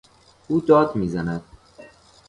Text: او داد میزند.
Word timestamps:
او 0.47 0.59
داد 0.61 0.95
میزند. 0.97 1.43